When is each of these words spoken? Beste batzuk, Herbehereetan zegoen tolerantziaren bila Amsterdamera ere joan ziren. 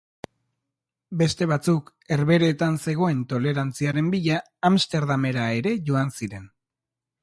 Beste 1.19 1.47
batzuk, 1.51 1.91
Herbehereetan 2.17 2.81
zegoen 2.87 3.23
tolerantziaren 3.37 4.11
bila 4.17 4.43
Amsterdamera 4.75 5.49
ere 5.63 5.79
joan 5.91 6.15
ziren. 6.19 6.55